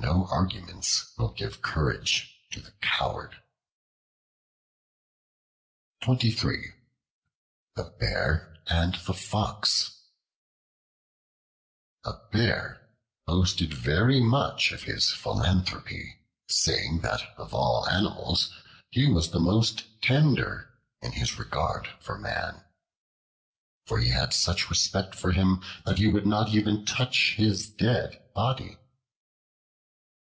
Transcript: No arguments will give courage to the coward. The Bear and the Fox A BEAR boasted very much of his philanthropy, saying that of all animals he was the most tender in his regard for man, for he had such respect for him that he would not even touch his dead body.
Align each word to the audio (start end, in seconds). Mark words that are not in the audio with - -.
No 0.00 0.26
arguments 0.26 1.12
will 1.18 1.30
give 1.32 1.60
courage 1.60 2.32
to 2.52 2.60
the 2.60 2.70
coward. 2.80 3.42
The 6.06 6.72
Bear 7.98 8.62
and 8.68 8.94
the 8.94 9.12
Fox 9.14 10.00
A 12.04 12.12
BEAR 12.30 12.88
boasted 13.26 13.74
very 13.74 14.20
much 14.20 14.70
of 14.70 14.84
his 14.84 15.10
philanthropy, 15.10 16.20
saying 16.48 17.00
that 17.00 17.22
of 17.36 17.52
all 17.52 17.88
animals 17.88 18.54
he 18.90 19.10
was 19.10 19.32
the 19.32 19.40
most 19.40 20.00
tender 20.00 20.78
in 21.02 21.10
his 21.12 21.40
regard 21.40 21.88
for 22.00 22.16
man, 22.16 22.64
for 23.84 23.98
he 23.98 24.10
had 24.10 24.32
such 24.32 24.70
respect 24.70 25.16
for 25.16 25.32
him 25.32 25.60
that 25.84 25.98
he 25.98 26.06
would 26.06 26.26
not 26.26 26.50
even 26.50 26.86
touch 26.86 27.34
his 27.36 27.68
dead 27.68 28.22
body. 28.32 28.78